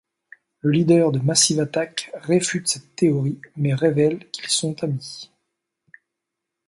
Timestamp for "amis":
4.83-5.29